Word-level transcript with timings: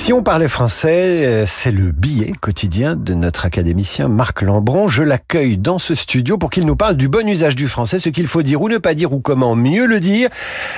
Si 0.00 0.14
on 0.14 0.22
parlait 0.22 0.48
français, 0.48 1.26
euh, 1.26 1.44
c'est 1.46 1.70
le 1.70 1.92
billet 1.92 2.32
quotidien 2.40 2.96
de 2.96 3.12
notre 3.12 3.44
académicien 3.44 4.08
Marc 4.08 4.40
Lambron. 4.40 4.88
Je 4.88 5.02
l'accueille 5.02 5.58
dans 5.58 5.78
ce 5.78 5.94
studio 5.94 6.38
pour 6.38 6.48
qu'il 6.48 6.64
nous 6.64 6.74
parle 6.74 6.96
du 6.96 7.08
bon 7.08 7.28
usage 7.28 7.54
du 7.54 7.68
français, 7.68 7.98
ce 7.98 8.08
qu'il 8.08 8.26
faut 8.26 8.40
dire 8.40 8.62
ou 8.62 8.70
ne 8.70 8.78
pas 8.78 8.94
dire 8.94 9.12
ou 9.12 9.20
comment 9.20 9.54
mieux 9.54 9.84
le 9.86 10.00
dire. 10.00 10.30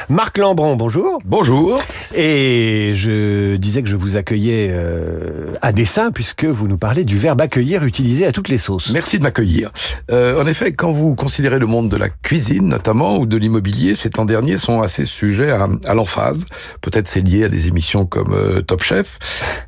Marc 0.08 0.38
Lambron, 0.38 0.74
bonjour. 0.74 1.18
Bonjour. 1.24 1.80
Et 2.16 2.94
je 2.96 3.54
disais 3.54 3.82
que 3.84 3.88
je 3.88 3.94
vous 3.94 4.16
accueillais 4.16 4.70
euh, 4.72 5.52
à 5.62 5.72
dessein 5.72 6.10
puisque 6.10 6.44
vous 6.44 6.66
nous 6.66 6.76
parlez 6.76 7.04
du 7.04 7.16
verbe 7.16 7.40
accueillir 7.42 7.84
utilisé 7.84 8.26
à 8.26 8.32
toutes 8.32 8.48
les 8.48 8.58
sauces. 8.58 8.90
Merci 8.90 9.18
de 9.18 9.22
m'accueillir. 9.22 9.70
Euh, 10.10 10.42
en 10.42 10.46
effet, 10.48 10.72
quand 10.72 10.90
vous 10.90 11.14
considérez 11.14 11.60
le 11.60 11.66
monde 11.66 11.88
de 11.88 11.96
la 11.96 12.08
cuisine 12.08 12.66
notamment 12.66 13.18
ou 13.18 13.26
de 13.26 13.36
l'immobilier, 13.36 13.94
ces 13.94 14.10
temps 14.10 14.24
derniers 14.24 14.58
sont 14.58 14.80
assez 14.80 15.06
sujets 15.06 15.52
à, 15.52 15.68
à 15.86 15.94
l'emphase. 15.94 16.44
Peut-être 16.80 17.06
c'est 17.06 17.20
lié 17.20 17.44
à 17.44 17.48
des 17.48 17.68
émissions 17.68 18.04
comme 18.04 18.34
euh, 18.34 18.62
Top 18.62 18.82
Chef, 18.82 19.11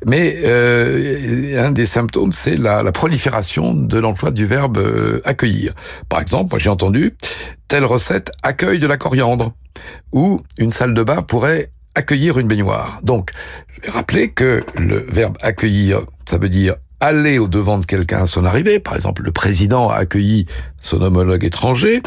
mais 0.05 0.41
euh, 0.43 1.65
un 1.65 1.71
des 1.71 1.85
symptômes, 1.85 2.33
c'est 2.33 2.57
la, 2.57 2.83
prolifération 2.91 3.73
de 3.73 3.99
l'emploi 3.99 4.31
du 4.31 4.45
verbe 4.45 4.77
euh, 4.77 5.21
accueillir. 5.25 5.73
Par 6.09 6.21
exemple, 6.21 6.57
j'ai 6.59 6.69
entendu 6.69 7.15
telle 7.67 7.85
recette 7.85 8.31
accueille 8.43 8.79
de 8.79 8.87
la 8.87 8.97
coriandre 8.97 9.53
ou 10.11 10.39
une 10.57 10.71
salle 10.71 10.93
de 10.93 11.03
bain 11.03 11.21
pourrait 11.21 11.71
accueillir 11.95 12.37
une 12.37 12.47
baignoire. 12.47 12.99
Donc, 13.03 13.31
je 13.69 13.81
vais 13.81 13.89
rappeler 13.89 14.31
que 14.31 14.63
le 14.77 15.05
verbe 15.09 15.37
accueillir, 15.41 16.01
ça 16.25 16.37
veut 16.37 16.49
dire 16.49 16.75
aller 16.99 17.39
au 17.39 17.47
devant 17.47 17.77
de 17.77 17.85
quelqu'un 17.85 18.23
à 18.23 18.25
son 18.25 18.45
arrivée. 18.45 18.79
Par 18.79 18.95
exemple, 18.95 19.21
le 19.23 19.31
président 19.31 19.89
a 19.89 19.95
accueilli 19.95 20.45
son 20.79 21.01
homologue 21.01 21.43
étranger. 21.43 22.01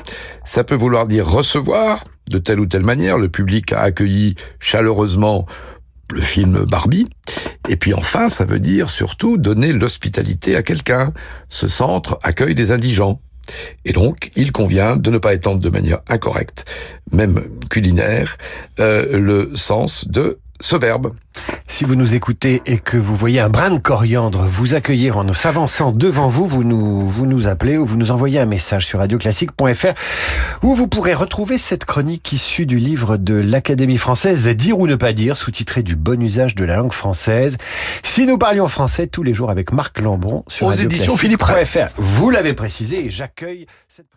Ça 0.45 0.65
peut 0.65 0.75
vouloir 0.75 1.07
dire 1.07 1.27
recevoir 1.27 2.05
de 2.29 2.39
telle 2.39 2.61
ou 2.61 2.67
telle 2.67 2.85
manière. 2.85 3.19
Le 3.19 3.29
public 3.29 3.73
a 3.73 3.81
accueilli 3.81 4.35
chaleureusement 4.61 5.47
le 6.11 6.21
film 6.21 6.65
Barbie. 6.65 7.09
Et 7.69 7.77
puis 7.77 7.95
enfin, 7.95 8.29
ça 8.29 8.45
veut 8.45 8.61
dire 8.61 8.89
surtout 8.89 9.37
donner 9.37 9.73
l'hospitalité 9.73 10.57
à 10.57 10.63
quelqu'un. 10.63 11.13
Ce 11.49 11.69
centre 11.69 12.19
accueille 12.23 12.55
des 12.55 12.73
indigents. 12.73 13.21
Et 13.85 13.93
donc, 13.93 14.31
il 14.37 14.53
convient 14.53 14.97
de 14.97 15.11
ne 15.11 15.19
pas 15.19 15.35
étendre 15.35 15.61
de 15.61 15.69
manière 15.71 16.01
incorrecte, 16.09 16.65
même 17.13 17.45
culinaire, 17.71 18.37
euh, 18.81 19.19
le 19.19 19.53
sens 19.55 20.07
de 20.09 20.39
ce 20.61 20.77
verbe. 20.77 21.15
Si 21.71 21.85
vous 21.85 21.95
nous 21.95 22.15
écoutez 22.15 22.63
et 22.67 22.79
que 22.79 22.97
vous 22.97 23.15
voyez 23.15 23.41
un 23.41 23.51
brin 23.51 23.71
de 23.71 23.79
coriandre 23.79 24.43
vous 24.43 24.75
accueillir 24.75 25.19
en 25.19 25.33
s'avançant 25.33 25.93
devant 25.93 26.29
vous, 26.29 26.47
vous 26.47 26.65
nous, 26.65 27.07
vous 27.07 27.27
nous 27.27 27.47
appelez 27.47 27.77
ou 27.77 27.85
vous 27.85 27.97
nous 27.97 28.11
envoyez 28.11 28.41
un 28.41 28.47
message 28.47 28.87
sur 28.87 28.99
radioclassique.fr 28.99 29.93
où 30.63 30.75
vous 30.75 30.89
pourrez 30.89 31.15
retrouver 31.15 31.59
cette 31.59 31.85
chronique 31.85 32.33
issue 32.33 32.67
du 32.67 32.79
livre 32.79 33.17
de 33.19 33.35
l'Académie 33.35 33.99
française 33.99 34.49
Dire 34.49 34.79
ou 34.79 34.87
ne 34.87 34.97
pas 34.97 35.13
dire, 35.13 35.37
sous-titré 35.37 35.83
du 35.83 35.95
bon 35.95 36.21
usage 36.21 36.55
de 36.55 36.65
la 36.65 36.77
langue 36.77 36.93
française. 36.93 37.59
Si 38.03 38.27
nous 38.27 38.39
parlions 38.39 38.67
français 38.67 39.07
tous 39.07 39.23
les 39.23 39.35
jours 39.35 39.51
avec 39.51 39.71
Marc 39.71 40.01
Lambron 40.01 40.45
sur 40.49 40.69
radioclassique.fr. 40.69 41.93
Vous 41.97 42.31
l'avez 42.31 42.55
précisé 42.55 43.07
et 43.07 43.11
j'accueille 43.11 43.67
cette 43.89 44.09